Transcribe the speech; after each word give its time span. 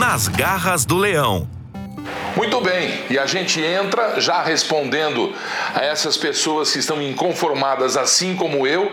nas 0.00 0.28
garras 0.28 0.86
do 0.86 0.96
leão. 0.96 1.46
Muito 2.34 2.58
bem, 2.62 3.04
e 3.10 3.18
a 3.18 3.26
gente 3.26 3.60
entra 3.60 4.18
já 4.18 4.42
respondendo 4.42 5.34
a 5.74 5.84
essas 5.84 6.16
pessoas 6.16 6.72
que 6.72 6.78
estão 6.78 7.02
inconformadas, 7.02 7.98
assim 7.98 8.34
como 8.34 8.66
eu, 8.66 8.90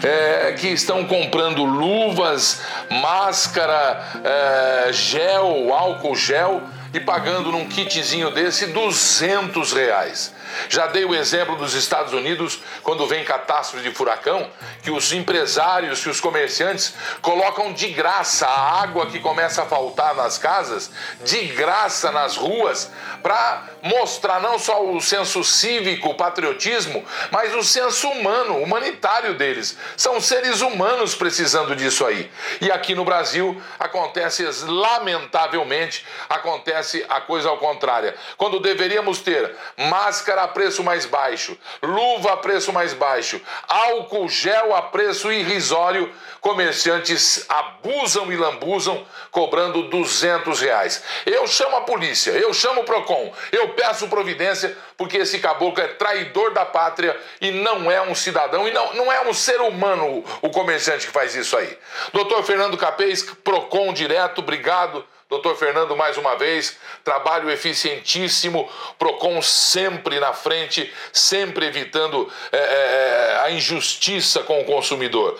é, 0.00 0.54
que 0.56 0.68
estão 0.68 1.04
comprando 1.06 1.64
luvas, 1.64 2.60
máscara, 2.88 4.00
é, 4.22 4.92
gel, 4.92 5.74
álcool 5.74 6.14
gel 6.14 6.62
e 6.92 7.00
pagando 7.00 7.50
num 7.50 7.66
kitzinho 7.66 8.30
desse 8.30 8.68
200 8.68 9.72
reais. 9.72 10.32
Já 10.68 10.86
dei 10.86 11.04
o 11.04 11.14
exemplo 11.14 11.56
dos 11.56 11.74
Estados 11.74 12.12
Unidos, 12.12 12.60
quando 12.82 13.06
vem 13.06 13.24
catástrofe 13.24 13.88
de 13.88 13.94
furacão, 13.94 14.50
que 14.82 14.90
os 14.90 15.12
empresários, 15.12 16.02
que 16.02 16.08
os 16.08 16.20
comerciantes 16.20 16.94
colocam 17.20 17.72
de 17.72 17.88
graça 17.88 18.46
a 18.46 18.82
água 18.82 19.06
que 19.06 19.20
começa 19.20 19.62
a 19.62 19.66
faltar 19.66 20.14
nas 20.14 20.38
casas, 20.38 20.90
de 21.24 21.46
graça 21.46 22.10
nas 22.12 22.36
ruas, 22.36 22.90
para 23.22 23.64
mostrar 23.82 24.40
não 24.40 24.58
só 24.58 24.84
o 24.84 25.00
senso 25.00 25.42
cívico, 25.44 26.10
o 26.10 26.14
patriotismo, 26.14 27.04
mas 27.30 27.54
o 27.54 27.62
senso 27.62 28.08
humano, 28.08 28.58
humanitário 28.58 29.34
deles. 29.34 29.76
São 29.96 30.20
seres 30.20 30.60
humanos 30.60 31.14
precisando 31.14 31.74
disso 31.76 32.04
aí. 32.04 32.30
E 32.60 32.70
aqui 32.70 32.94
no 32.94 33.04
Brasil 33.04 33.60
acontece, 33.78 34.44
lamentavelmente, 34.66 36.04
acontece 36.28 37.04
a 37.08 37.20
coisa 37.20 37.48
ao 37.48 37.58
contrário. 37.58 38.14
Quando 38.36 38.60
deveríamos 38.60 39.20
ter 39.20 39.54
máscara 39.76 40.43
a 40.44 40.48
preço 40.48 40.82
mais 40.82 41.06
baixo, 41.06 41.56
luva 41.82 42.32
a 42.32 42.36
preço 42.36 42.72
mais 42.72 42.92
baixo, 42.92 43.40
álcool 43.68 44.28
gel 44.28 44.74
a 44.74 44.82
preço 44.82 45.32
irrisório, 45.32 46.12
comerciantes 46.40 47.44
abusam 47.48 48.32
e 48.32 48.36
lambuzam 48.36 49.06
cobrando 49.30 49.88
200 49.88 50.60
reais. 50.60 51.02
Eu 51.24 51.46
chamo 51.46 51.76
a 51.76 51.80
polícia, 51.80 52.30
eu 52.32 52.52
chamo 52.52 52.82
o 52.82 52.84
PROCON, 52.84 53.32
eu 53.50 53.70
peço 53.70 54.08
providência, 54.08 54.76
porque 54.96 55.18
esse 55.18 55.38
caboclo 55.38 55.82
é 55.82 55.88
traidor 55.88 56.52
da 56.52 56.64
pátria 56.64 57.18
e 57.40 57.50
não 57.50 57.90
é 57.90 58.00
um 58.02 58.14
cidadão 58.14 58.68
e 58.68 58.72
não, 58.72 58.94
não 58.94 59.12
é 59.12 59.26
um 59.26 59.34
ser 59.34 59.60
humano 59.60 60.24
o 60.42 60.50
comerciante 60.50 61.06
que 61.06 61.12
faz 61.12 61.34
isso 61.34 61.56
aí. 61.56 61.78
Doutor 62.12 62.42
Fernando 62.44 62.76
Capês, 62.76 63.22
PROCON 63.22 63.92
direto, 63.92 64.38
obrigado 64.38 65.04
Doutor 65.28 65.56
Fernando, 65.56 65.96
mais 65.96 66.18
uma 66.18 66.36
vez, 66.36 66.76
trabalho 67.02 67.50
eficientíssimo, 67.50 68.68
PROCON 68.98 69.40
sempre 69.40 70.20
na 70.20 70.34
frente, 70.34 70.92
sempre 71.12 71.66
evitando 71.66 72.30
é, 72.52 72.58
é, 72.58 73.40
a 73.42 73.50
injustiça 73.50 74.42
com 74.42 74.60
o 74.60 74.64
consumidor. 74.64 75.38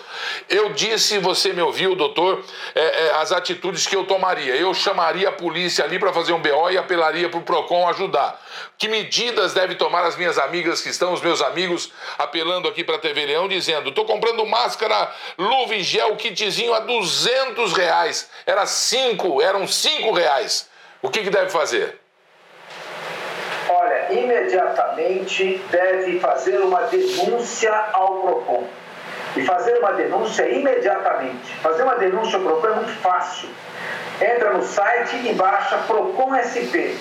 Eu 0.49 0.73
disse, 0.73 1.19
você 1.19 1.53
me 1.53 1.61
ouviu, 1.61 1.95
doutor, 1.95 2.43
é, 2.73 3.05
é 3.05 3.11
as 3.17 3.31
atitudes 3.31 3.85
que 3.85 3.95
eu 3.95 4.05
tomaria. 4.05 4.55
Eu 4.55 4.73
chamaria 4.73 5.29
a 5.29 5.31
polícia 5.31 5.85
ali 5.85 5.99
para 5.99 6.11
fazer 6.11 6.33
um 6.33 6.41
BO 6.41 6.71
e 6.71 6.77
apelaria 6.79 7.29
para 7.29 7.39
o 7.39 7.43
PROCON 7.43 7.87
ajudar. 7.89 8.41
Que 8.77 8.87
medidas 8.87 9.53
deve 9.53 9.75
tomar 9.75 10.03
as 10.03 10.17
minhas 10.17 10.37
amigas 10.37 10.81
que 10.81 10.89
estão, 10.89 11.13
os 11.13 11.21
meus 11.21 11.41
amigos, 11.41 11.91
apelando 12.17 12.67
aqui 12.67 12.83
para 12.83 12.95
a 12.95 12.99
TV 12.99 13.25
Leão, 13.25 13.47
dizendo: 13.47 13.89
estou 13.89 14.05
comprando 14.05 14.45
máscara, 14.45 15.13
luva 15.37 15.75
e 15.75 15.83
gel, 15.83 16.15
kitzinho 16.17 16.73
a 16.73 16.79
200 16.79 17.71
reais. 17.73 18.29
Era 18.45 18.65
5, 18.65 19.41
eram 19.41 19.67
5 19.75 20.11
reais. 20.11 20.69
O 21.01 21.09
que, 21.09 21.23
que 21.23 21.29
deve 21.29 21.49
fazer? 21.49 21.99
Olha, 23.69 24.13
imediatamente 24.13 25.61
deve 25.69 26.19
fazer 26.19 26.57
uma 26.59 26.81
denúncia 26.83 27.73
ao 27.93 28.21
PROCON. 28.21 28.67
E 29.35 29.43
fazer 29.43 29.77
uma 29.79 29.91
denúncia 29.93 30.47
imediatamente. 30.47 31.53
Fazer 31.61 31.83
uma 31.83 31.95
denúncia 31.95 32.37
ao 32.37 32.43
PROCON 32.43 32.67
é 32.67 32.75
muito 32.75 33.01
fácil. 33.01 33.49
Entra 34.21 34.53
no 34.53 34.63
site 34.63 35.27
e 35.27 35.33
baixa 35.33 35.77
PROCON 35.79 36.35
SP 36.39 36.95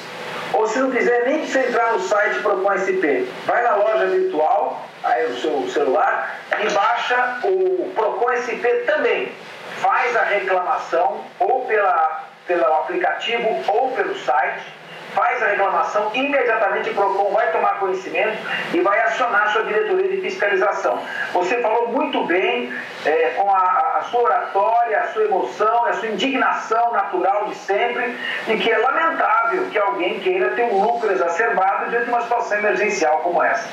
ou 0.54 0.68
se 0.68 0.78
não 0.78 0.90
quiser, 0.90 1.24
nem 1.26 1.38
precisa 1.38 1.66
entrar 1.66 1.92
no 1.92 2.00
site 2.00 2.38
Procon 2.40 2.70
SP. 2.78 3.26
Vai 3.44 3.62
na 3.62 3.74
loja 3.74 4.06
virtual, 4.06 4.86
aí 5.02 5.28
no 5.28 5.36
seu 5.36 5.68
celular, 5.68 6.38
e 6.60 6.72
baixa 6.72 7.40
o 7.42 7.90
Procon 7.94 8.30
SP 8.38 8.86
também. 8.86 9.32
Faz 9.80 10.16
a 10.16 10.22
reclamação 10.22 11.24
ou 11.40 11.66
pela, 11.66 12.24
pelo 12.46 12.64
aplicativo 12.64 13.48
ou 13.68 13.90
pelo 13.92 14.14
site 14.16 14.64
faz 15.14 15.40
a 15.42 15.46
reclamação, 15.46 16.10
imediatamente 16.12 16.90
o 16.90 16.94
PROCON 16.94 17.30
vai 17.32 17.50
tomar 17.52 17.78
conhecimento 17.78 18.36
e 18.72 18.80
vai 18.80 18.98
acionar 19.00 19.52
sua 19.52 19.62
diretoria 19.62 20.08
de 20.08 20.20
fiscalização. 20.20 21.00
Você 21.32 21.60
falou 21.60 21.88
muito 21.88 22.24
bem 22.24 22.72
é, 23.06 23.30
com 23.36 23.48
a, 23.48 23.83
a, 23.98 24.02
sua 24.02 24.22
oratória, 24.22 25.00
a 25.00 25.12
sua 25.12 25.24
emoção, 25.24 25.84
a 25.86 25.92
sua 25.94 26.08
indignação 26.08 26.92
natural 26.92 27.46
de 27.46 27.54
sempre, 27.56 28.16
e 28.48 28.56
que 28.56 28.70
é 28.70 28.78
lamentável 28.78 29.66
que 29.70 29.78
alguém 29.78 30.20
queira 30.20 30.50
ter 30.50 30.64
um 30.64 30.82
lucro 30.82 31.10
exacerbado 31.10 31.90
diante 31.90 32.04
de 32.04 32.10
uma 32.10 32.22
situação 32.22 32.58
emergencial 32.58 33.18
como 33.18 33.42
essa. 33.42 33.68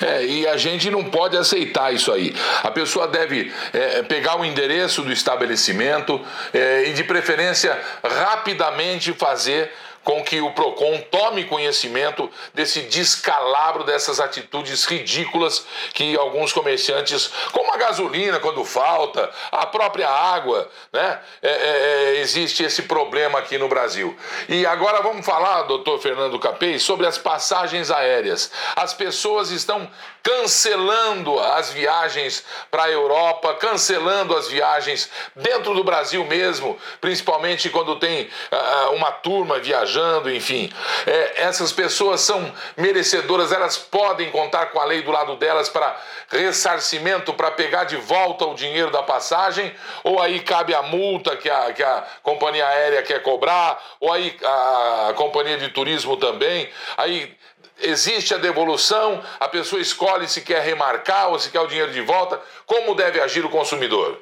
É, 0.00 0.24
e 0.24 0.46
a 0.46 0.56
gente 0.56 0.90
não 0.90 1.04
pode 1.04 1.36
aceitar 1.36 1.92
isso 1.92 2.12
aí. 2.12 2.34
A 2.62 2.70
pessoa 2.70 3.06
deve 3.06 3.52
é, 3.72 4.02
pegar 4.02 4.38
o 4.38 4.44
endereço 4.44 5.02
do 5.02 5.12
estabelecimento 5.12 6.20
é, 6.54 6.88
e, 6.88 6.92
de 6.92 7.04
preferência, 7.04 7.78
rapidamente 8.02 9.12
fazer 9.12 9.72
com 10.10 10.24
que 10.24 10.40
o 10.40 10.50
PROCON 10.50 11.00
tome 11.08 11.44
conhecimento 11.44 12.28
desse 12.52 12.80
descalabro, 12.80 13.84
dessas 13.84 14.18
atitudes 14.18 14.84
ridículas 14.84 15.64
que 15.94 16.16
alguns 16.16 16.52
comerciantes, 16.52 17.30
como 17.52 17.72
a 17.72 17.76
gasolina 17.76 18.40
quando 18.40 18.64
falta, 18.64 19.30
a 19.52 19.66
própria 19.66 20.08
água, 20.08 20.68
né? 20.92 21.20
É, 21.40 21.48
é, 21.48 22.16
é, 22.16 22.20
existe 22.22 22.64
esse 22.64 22.82
problema 22.82 23.38
aqui 23.38 23.56
no 23.56 23.68
Brasil. 23.68 24.16
E 24.48 24.66
agora 24.66 25.00
vamos 25.00 25.24
falar, 25.24 25.62
doutor 25.62 26.00
Fernando 26.00 26.40
Capês, 26.40 26.82
sobre 26.82 27.06
as 27.06 27.16
passagens 27.16 27.88
aéreas. 27.88 28.50
As 28.74 28.92
pessoas 28.92 29.52
estão 29.52 29.88
cancelando 30.22 31.38
as 31.38 31.70
viagens 31.72 32.44
para 32.70 32.84
a 32.84 32.90
Europa, 32.90 33.54
cancelando 33.54 34.36
as 34.36 34.48
viagens 34.48 35.10
dentro 35.34 35.74
do 35.74 35.84
Brasil 35.84 36.24
mesmo, 36.24 36.78
principalmente 37.00 37.70
quando 37.70 37.96
tem 37.96 38.24
uh, 38.24 38.94
uma 38.94 39.12
turma 39.12 39.58
viajando, 39.58 39.99
enfim. 40.30 40.72
É, 41.06 41.42
essas 41.42 41.72
pessoas 41.72 42.20
são 42.20 42.52
merecedoras, 42.76 43.52
elas 43.52 43.76
podem 43.76 44.30
contar 44.30 44.66
com 44.66 44.80
a 44.80 44.84
lei 44.84 45.02
do 45.02 45.10
lado 45.10 45.36
delas 45.36 45.68
para 45.68 45.96
ressarcimento, 46.28 47.32
para 47.34 47.50
pegar 47.50 47.84
de 47.84 47.96
volta 47.96 48.46
o 48.46 48.54
dinheiro 48.54 48.90
da 48.90 49.02
passagem, 49.02 49.74
ou 50.04 50.20
aí 50.20 50.40
cabe 50.40 50.74
a 50.74 50.82
multa 50.82 51.36
que 51.36 51.50
a, 51.50 51.72
que 51.72 51.82
a 51.82 52.04
companhia 52.22 52.66
aérea 52.66 53.02
quer 53.02 53.22
cobrar, 53.22 53.80
ou 53.98 54.12
aí 54.12 54.36
a 54.44 55.12
companhia 55.16 55.58
de 55.58 55.68
turismo 55.68 56.16
também. 56.16 56.68
Aí 56.96 57.36
existe 57.78 58.34
a 58.34 58.38
devolução, 58.38 59.22
a 59.38 59.48
pessoa 59.48 59.80
escolhe 59.80 60.28
se 60.28 60.42
quer 60.42 60.62
remarcar 60.62 61.30
ou 61.30 61.38
se 61.38 61.50
quer 61.50 61.60
o 61.60 61.66
dinheiro 61.66 61.92
de 61.92 62.00
volta. 62.00 62.40
Como 62.66 62.94
deve 62.94 63.20
agir 63.20 63.44
o 63.44 63.50
consumidor? 63.50 64.18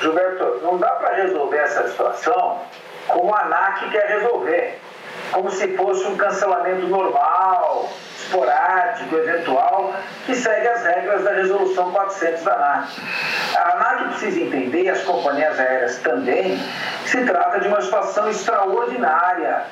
Gilberto, 0.00 0.60
não 0.62 0.76
dá 0.78 0.90
para 0.90 1.14
resolver 1.14 1.58
essa 1.58 1.88
situação 1.88 2.60
como 3.08 3.34
a 3.34 3.42
ANAC 3.42 3.90
quer 3.90 4.06
resolver, 4.06 4.78
como 5.32 5.50
se 5.50 5.76
fosse 5.76 6.04
um 6.06 6.16
cancelamento 6.16 6.86
normal, 6.86 7.88
esporádico, 8.18 9.16
eventual, 9.16 9.94
que 10.24 10.34
segue 10.34 10.68
as 10.68 10.82
regras 10.82 11.24
da 11.24 11.32
resolução 11.32 11.92
400 11.92 12.42
da 12.42 12.54
ANAC. 12.54 12.88
A 13.56 13.72
ANAC 13.72 14.08
precisa 14.10 14.40
entender, 14.40 14.82
e 14.82 14.90
as 14.90 15.02
companhias 15.02 15.58
aéreas 15.58 15.98
também, 15.98 16.58
que 17.04 17.10
se 17.10 17.24
trata 17.24 17.60
de 17.60 17.68
uma 17.68 17.80
situação 17.80 18.28
extraordinária 18.28 19.64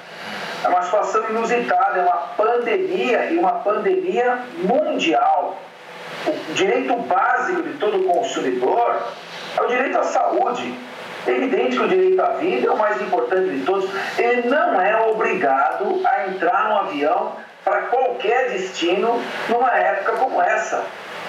é 0.65 0.69
uma 0.69 0.83
situação 0.83 1.29
inusitada, 1.29 1.99
é 1.99 2.03
uma 2.03 2.17
pandemia 2.37 3.27
e 3.27 3.37
uma 3.37 3.53
pandemia 3.53 4.39
mundial. 4.57 5.59
O 6.27 6.55
direito 6.55 6.97
básico 6.97 7.63
de 7.63 7.75
todo 7.75 8.03
consumidor 8.05 8.97
é 9.59 9.61
o 9.61 9.67
direito 9.67 9.99
à 9.99 10.05
saúde. 10.05 10.75
É 11.27 11.31
evidente 11.31 11.77
que 11.77 11.83
o 11.83 11.89
direito 11.89 12.21
à 12.21 12.31
vida 12.31 12.67
é 12.67 12.71
o 12.71 12.79
mais 12.79 13.01
importante 13.01 13.51
de 13.51 13.65
todos. 13.65 13.89
Ele 14.19 14.49
não 14.49 14.81
é 14.81 14.97
obrigado 15.07 16.01
a 16.05 16.29
entrar 16.29 16.69
num 16.69 16.77
avião 16.77 17.33
para 17.65 17.83
qualquer 17.83 18.51
destino 18.51 19.21
numa 19.49 19.71
época 19.77 20.13
como 20.13 20.41
essa 20.43 20.85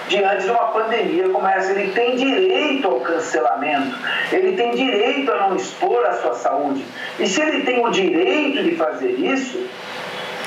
diante 0.08 0.44
de 0.44 0.50
uma 0.50 0.68
pandemia 0.68 1.28
como 1.28 1.46
essa. 1.46 1.72
Ele 1.72 1.92
tem 1.92 2.16
direito 2.16 2.88
ao 2.88 3.00
cancelamento, 3.00 3.96
ele 4.32 4.56
tem 4.56 4.74
direito 4.74 5.32
a 5.32 5.48
não 5.48 5.56
expor 5.56 6.04
a 6.06 6.12
sua 6.14 6.34
saúde. 6.34 6.84
E 7.18 7.26
se 7.26 7.40
ele 7.40 7.64
tem 7.64 7.84
o 7.84 7.90
direito 7.90 8.62
de 8.62 8.76
fazer 8.76 9.12
isso, 9.12 9.66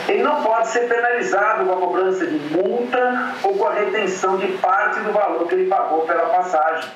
ele 0.07 0.23
não 0.23 0.41
pode 0.41 0.67
ser 0.69 0.87
penalizado 0.87 1.65
com 1.65 1.73
a 1.73 1.77
cobrança 1.77 2.25
de 2.25 2.39
multa 2.55 3.35
ou 3.43 3.55
com 3.55 3.67
a 3.67 3.73
retenção 3.73 4.37
de 4.37 4.47
parte 4.53 4.99
do 5.01 5.11
valor 5.11 5.47
que 5.47 5.55
ele 5.55 5.69
pagou 5.69 6.01
pela 6.01 6.27
passagem. 6.27 6.89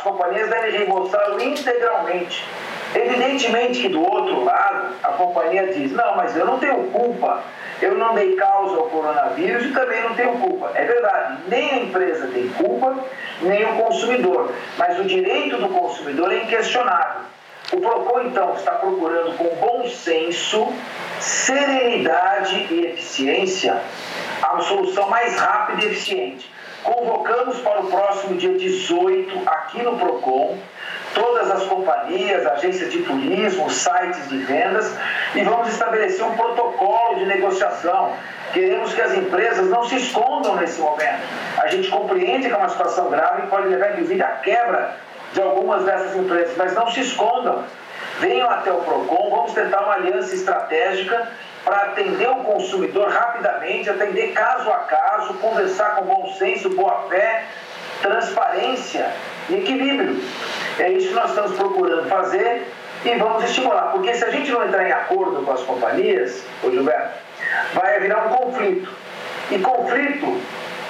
As 0.00 0.02
companhias 0.02 0.48
devem 0.48 0.70
reembolsá-lo 0.70 1.42
integralmente. 1.42 2.48
Evidentemente 2.94 3.82
que 3.82 3.88
do 3.90 4.00
outro 4.02 4.44
lado, 4.44 4.94
a 5.02 5.08
companhia 5.08 5.66
diz: 5.66 5.92
não, 5.92 6.16
mas 6.16 6.34
eu 6.34 6.46
não 6.46 6.58
tenho 6.58 6.84
culpa 6.84 7.42
eu 7.82 7.96
não 7.96 8.14
dei 8.14 8.36
causa 8.36 8.76
ao 8.76 8.90
coronavírus 8.90 9.64
e 9.64 9.72
também 9.72 10.02
não 10.02 10.14
tenho 10.14 10.32
culpa. 10.38 10.70
É 10.74 10.84
verdade, 10.84 11.38
nem 11.48 11.70
a 11.70 11.76
empresa 11.78 12.26
tem 12.26 12.48
culpa, 12.50 12.94
nem 13.40 13.64
o 13.64 13.76
consumidor. 13.76 14.52
Mas 14.76 14.98
o 14.98 15.04
direito 15.04 15.56
do 15.56 15.68
consumidor 15.70 16.30
é 16.30 16.42
inquestionável. 16.42 17.22
O 17.72 17.80
PROCON, 17.80 18.22
então, 18.22 18.54
está 18.54 18.72
procurando 18.72 19.34
com 19.38 19.48
bom 19.56 19.88
senso, 19.88 20.68
serenidade 21.20 22.66
e 22.70 22.86
eficiência 22.86 23.80
a 24.42 24.60
solução 24.60 25.08
mais 25.08 25.38
rápida 25.38 25.84
e 25.84 25.86
eficiente. 25.86 26.50
Convocamos 26.82 27.58
para 27.60 27.80
o 27.80 27.86
próximo 27.88 28.36
dia 28.36 28.56
18, 28.56 29.42
aqui 29.46 29.82
no 29.82 29.98
PROCON, 29.98 30.58
todas 31.14 31.50
as 31.50 31.64
companhias, 31.64 32.46
agências 32.46 32.90
de 32.90 33.02
turismo, 33.02 33.68
sites 33.68 34.28
de 34.28 34.38
vendas 34.38 34.96
e 35.34 35.42
vamos 35.42 35.68
estabelecer 35.68 36.24
um 36.24 36.34
protocolo 36.36 37.16
de 37.16 37.26
negociação. 37.26 38.12
Queremos 38.54 38.94
que 38.94 39.00
as 39.00 39.14
empresas 39.14 39.68
não 39.68 39.84
se 39.84 39.96
escondam 39.96 40.56
nesse 40.56 40.80
momento. 40.80 41.22
A 41.58 41.66
gente 41.68 41.88
compreende 41.88 42.48
que 42.48 42.54
é 42.54 42.56
uma 42.56 42.68
situação 42.68 43.10
grave 43.10 43.42
e 43.42 43.46
pode 43.48 43.68
levar, 43.68 43.92
inclusive, 43.92 44.22
à 44.22 44.28
quebra 44.36 44.96
de 45.34 45.40
algumas 45.42 45.84
dessas 45.84 46.16
empresas, 46.16 46.56
mas 46.56 46.74
não 46.74 46.90
se 46.90 47.00
escondam. 47.00 47.62
Venham 48.20 48.48
até 48.50 48.72
o 48.72 48.78
PROCON, 48.78 49.30
vamos 49.30 49.52
tentar 49.52 49.82
uma 49.82 49.94
aliança 49.94 50.34
estratégica 50.34 51.28
para 51.64 51.76
atender 51.82 52.28
o 52.28 52.36
consumidor 52.36 53.08
rapidamente, 53.08 53.90
atender 53.90 54.32
caso 54.32 54.70
a 54.70 54.78
caso, 54.78 55.34
conversar 55.34 55.96
com 55.96 56.04
bom 56.04 56.34
senso, 56.38 56.70
boa 56.70 57.06
fé, 57.08 57.44
transparência 58.00 59.12
e 59.48 59.54
equilíbrio. 59.54 60.22
É 60.78 60.90
isso 60.90 61.08
que 61.08 61.14
nós 61.14 61.30
estamos 61.30 61.56
procurando 61.56 62.08
fazer 62.08 62.66
e 63.04 63.14
vamos 63.16 63.44
estimular, 63.44 63.92
porque 63.92 64.14
se 64.14 64.24
a 64.24 64.30
gente 64.30 64.50
não 64.50 64.64
entrar 64.64 64.86
em 64.86 64.92
acordo 64.92 65.42
com 65.42 65.52
as 65.52 65.62
companhias, 65.62 66.44
ô 66.62 66.70
Gilberto, 66.70 67.18
vai 67.74 68.00
virar 68.00 68.26
um 68.26 68.28
conflito. 68.28 68.92
E 69.50 69.58
conflito 69.58 70.40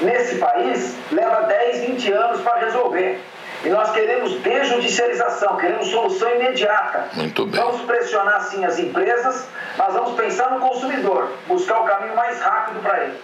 nesse 0.01 0.37
país 0.37 0.97
leva 1.11 1.43
10, 1.43 1.81
20 1.81 2.13
anos 2.13 2.41
para 2.43 2.61
resolver. 2.61 3.21
E 3.63 3.69
nós 3.69 3.91
queremos 3.93 4.33
desjudicialização, 4.41 5.57
queremos 5.59 5.89
solução 5.89 6.35
imediata. 6.35 7.11
Muito 7.13 7.45
bem. 7.45 7.61
Vamos 7.61 7.83
pressionar 7.83 8.43
sim 8.45 8.65
as 8.65 8.79
empresas, 8.79 9.47
mas 9.77 9.93
vamos 9.93 10.15
pensar 10.15 10.51
no 10.51 10.61
consumidor, 10.61 11.31
buscar 11.47 11.81
o 11.81 11.85
caminho 11.85 12.17
mais 12.17 12.41
rápido 12.41 12.81
para 12.81 13.05
ele. 13.05 13.21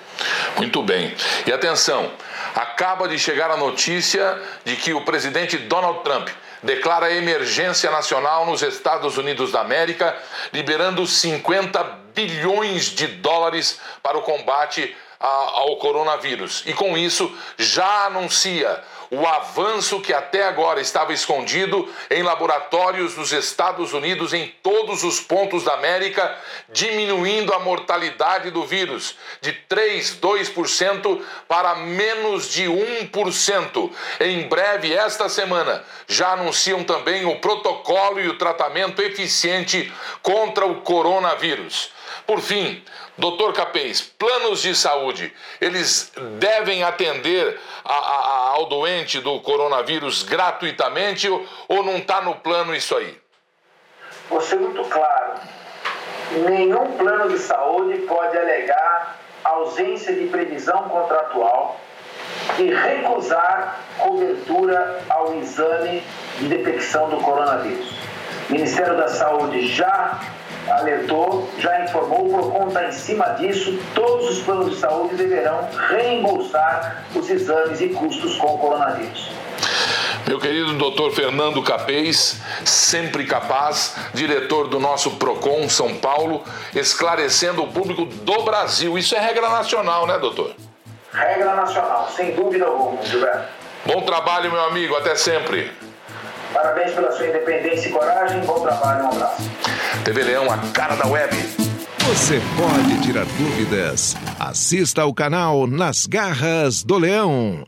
Muito 0.56 0.83
bem. 0.83 1.15
E 1.47 1.53
atenção, 1.53 2.11
acaba 2.55 3.09
de 3.09 3.19
chegar 3.19 3.50
a 3.50 3.56
notícia 3.56 4.41
de 4.65 4.77
que 4.77 4.93
o 4.93 5.05
presidente 5.05 5.56
Donald 5.56 6.00
Trump 6.00 6.29
declara 6.62 7.12
emergência 7.12 7.91
nacional 7.91 8.44
nos 8.44 8.62
Estados 8.62 9.17
Unidos 9.17 9.53
da 9.53 9.61
América, 9.61 10.15
liberando 10.53 11.06
50 11.06 11.82
bilhões 12.15 12.85
de 12.85 13.06
dólares 13.06 13.81
para 14.03 14.19
o 14.19 14.23
combate 14.23 14.94
ao 15.19 15.77
coronavírus. 15.77 16.62
E 16.67 16.73
com 16.73 16.97
isso 16.97 17.35
já 17.56 18.06
anuncia 18.06 18.82
o 19.11 19.26
avanço 19.26 20.00
que 20.00 20.12
até 20.12 20.44
agora 20.44 20.81
estava 20.81 21.12
escondido 21.12 21.88
em 22.11 22.23
laboratórios 22.23 23.14
dos 23.14 23.32
Estados 23.32 23.93
Unidos 23.93 24.32
em 24.32 24.49
todos 24.62 25.05
os 25.05 25.20
pontos 25.20 25.64
da 25.64 25.75
América, 25.75 26.37
diminuindo 26.69 27.53
a 27.53 27.58
mortalidade 27.58 28.50
do 28.50 28.64
vírus 28.64 29.17
de 29.41 29.53
3,2% 29.69 31.20
para 31.47 31.75
menos 31.76 32.50
de 32.50 32.64
1%. 32.64 33.91
Em 34.20 34.49
breve, 34.49 34.93
esta 34.93 35.29
semana, 35.29 35.85
já 36.06 36.32
anunciam 36.32 36.82
também 36.85 37.25
o 37.26 37.41
protocolo 37.41 38.20
e 38.20 38.29
o 38.29 38.38
tratamento 38.38 39.03
eficiente 39.03 39.93
contra 40.23 40.67
o 40.67 40.81
coronavírus. 40.81 41.95
Por 42.26 42.40
fim, 42.40 42.82
doutor 43.17 43.52
Capês, 43.52 44.00
planos 44.00 44.61
de 44.61 44.75
saúde, 44.75 45.32
eles 45.61 46.12
devem 46.38 46.82
atender 46.82 47.58
a, 47.84 47.94
a, 47.94 48.49
ao 48.55 48.67
doente 48.67 49.20
do 49.20 49.40
coronavírus 49.40 50.25
gratuitamente 50.25 51.28
ou, 51.28 51.46
ou 51.69 51.84
não 51.84 51.99
está 51.99 52.20
no 52.20 52.34
plano 52.34 52.75
isso 52.75 52.96
aí? 52.96 53.17
Vou 54.28 54.40
ser 54.40 54.56
muito 54.56 54.82
claro. 54.88 55.34
Nenhum 56.49 56.96
plano 56.96 57.31
de 57.31 57.38
saúde 57.38 57.99
pode 57.99 58.37
alegar 58.37 59.20
ausência 59.44 60.12
de 60.12 60.26
previsão 60.26 60.88
contratual 60.88 61.81
e 62.58 62.75
recusar 62.75 63.81
cobertura 63.99 65.00
ao 65.08 65.38
exame 65.38 66.02
de 66.38 66.49
detecção 66.49 67.08
do 67.08 67.19
coronavírus. 67.19 67.94
O 68.49 68.52
Ministério 68.52 68.96
da 68.96 69.08
Saúde 69.08 69.69
já 69.69 70.20
alertou, 70.69 71.49
já 71.59 71.85
informou, 71.85 72.27
o 72.27 72.31
PROCON 72.31 72.69
está 72.69 72.85
em 72.85 72.93
cima 72.93 73.25
disso, 73.31 73.79
todos 73.95 74.31
os 74.31 74.43
planos 74.43 74.71
de 74.71 74.77
saúde 74.77 75.15
deverão 75.15 75.69
reembolsar 75.89 77.05
os 77.15 77.29
exames 77.31 77.81
e 77.81 77.89
custos 77.89 78.37
com 78.37 78.55
o 78.55 78.59
coronavírus. 78.59 79.31
Meu 80.27 80.41
querido 80.41 80.73
doutor 80.75 81.13
Fernando 81.13 81.63
Capês, 81.63 82.41
sempre 82.65 83.25
capaz, 83.25 83.97
diretor 84.13 84.67
do 84.67 84.81
nosso 84.81 85.13
PROCON 85.13 85.69
São 85.69 85.95
Paulo, 85.95 86.43
esclarecendo 86.75 87.63
o 87.63 87.69
público 87.69 88.05
do 88.05 88.43
Brasil. 88.43 88.99
Isso 88.99 89.15
é 89.15 89.21
regra 89.21 89.49
nacional, 89.49 90.05
né, 90.07 90.19
doutor? 90.19 90.53
Regra 91.13 91.55
nacional, 91.55 92.09
sem 92.15 92.33
dúvida 92.33 92.67
alguma, 92.67 93.01
Gilberto. 93.03 93.47
Bom 93.87 94.03
trabalho, 94.03 94.51
meu 94.51 94.65
amigo. 94.65 94.97
Até 94.97 95.15
sempre. 95.15 95.71
Parabéns 96.53 96.93
pela 96.93 97.13
sua 97.13 97.29
independência 97.29 97.89
e 97.89 97.93
coragem. 97.93 98.41
Bom 98.41 98.61
trabalho. 98.61 99.05
Um 99.05 99.09
abraço. 99.09 99.43
TV 100.04 100.22
Leão, 100.22 100.50
a 100.50 100.58
cara 100.72 100.94
da 100.94 101.06
web. 101.06 101.34
Você 102.06 102.40
pode 102.56 103.02
tirar 103.02 103.25
dúvidas. 103.25 104.16
Assista 104.38 105.02
ao 105.02 105.12
canal 105.12 105.66
Nas 105.66 106.06
Garras 106.06 106.84
do 106.84 106.96
Leão. 106.98 107.66